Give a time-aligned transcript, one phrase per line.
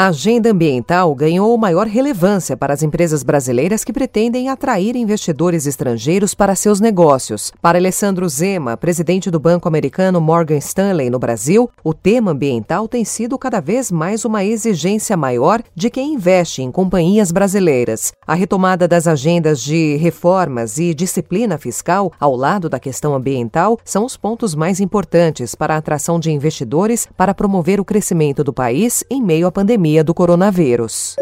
[0.00, 6.32] A agenda ambiental ganhou maior relevância para as empresas brasileiras que pretendem atrair investidores estrangeiros
[6.32, 7.52] para seus negócios.
[7.60, 13.04] Para Alessandro Zema, presidente do banco americano Morgan Stanley no Brasil, o tema ambiental tem
[13.04, 18.10] sido cada vez mais uma exigência maior de quem investe em companhias brasileiras.
[18.26, 24.06] A retomada das agendas de reformas e disciplina fiscal ao lado da questão ambiental são
[24.06, 29.04] os pontos mais importantes para a atração de investidores para promover o crescimento do país
[29.10, 31.16] em meio à pandemia pandemia do coronavírus.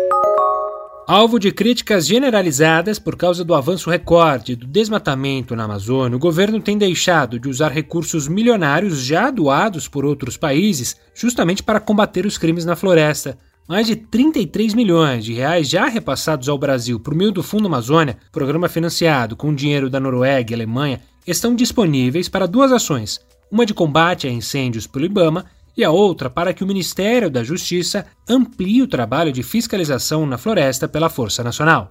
[1.07, 6.61] Alvo de críticas generalizadas por causa do avanço recorde do desmatamento na Amazônia, o governo
[6.61, 12.37] tem deixado de usar recursos milionários já doados por outros países justamente para combater os
[12.37, 13.39] crimes na floresta.
[13.67, 18.19] Mais de 33 milhões de reais já repassados ao Brasil por meio do Fundo Amazônia,
[18.31, 23.73] programa financiado com dinheiro da Noruega e Alemanha, estão disponíveis para duas ações: uma de
[23.73, 25.47] combate a incêndios pelo Ibama
[25.79, 30.37] e a outra para que o Ministério da Justiça amplie o trabalho de fiscalização na
[30.37, 31.87] floresta pela Força Nacional.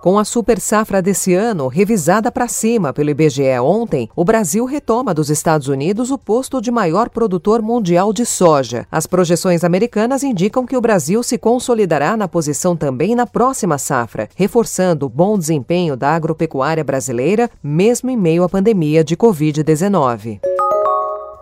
[0.00, 5.12] Com a super safra desse ano revisada para cima pelo IBGE ontem, o Brasil retoma
[5.12, 8.86] dos Estados Unidos o posto de maior produtor mundial de soja.
[8.92, 14.28] As projeções americanas indicam que o Brasil se consolidará na posição também na próxima safra,
[14.36, 20.57] reforçando o bom desempenho da agropecuária brasileira, mesmo em meio à pandemia de Covid-19.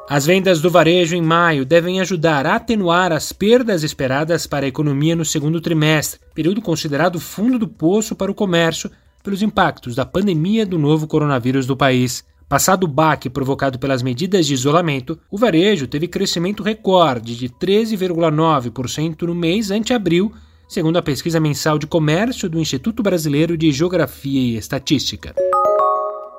[0.08, 4.68] As vendas do varejo em maio devem ajudar a atenuar as perdas esperadas para a
[4.68, 8.88] economia no segundo trimestre, período considerado fundo do poço para o comércio
[9.24, 12.24] pelos impactos da pandemia do novo coronavírus do país.
[12.48, 19.22] Passado o baque provocado pelas medidas de isolamento, o varejo teve crescimento recorde de 13,9%
[19.22, 20.32] no mês ante abril,
[20.68, 25.34] segundo a pesquisa mensal de comércio do Instituto Brasileiro de Geografia e Estatística.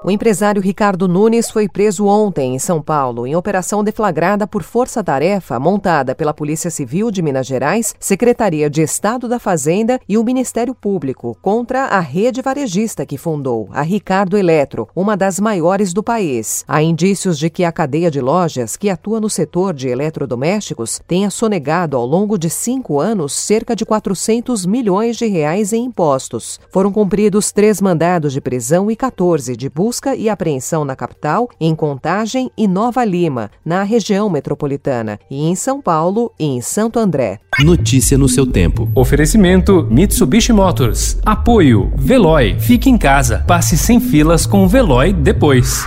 [0.07, 5.59] O empresário Ricardo Nunes foi preso ontem em São Paulo em operação deflagrada por força-tarefa
[5.59, 10.73] montada pela Polícia Civil de Minas Gerais, Secretaria de Estado da Fazenda e o Ministério
[10.73, 16.63] Público contra a rede varejista que fundou, a Ricardo Eletro, uma das maiores do país.
[16.69, 21.29] Há indícios de que a cadeia de lojas que atua no setor de eletrodomésticos tenha
[21.29, 26.61] sonegado ao longo de cinco anos cerca de 400 milhões de reais em impostos.
[26.71, 31.49] Foram cumpridos três mandados de prisão e 14 de busca busca e apreensão na capital,
[31.59, 36.99] em Contagem e Nova Lima, na região metropolitana, e em São Paulo e em Santo
[36.99, 37.39] André.
[37.59, 38.87] Notícia no seu tempo.
[38.93, 41.17] Oferecimento Mitsubishi Motors.
[41.25, 42.59] Apoio Veloy.
[42.59, 43.43] Fique em casa.
[43.47, 45.83] Passe sem filas com o Veloy depois.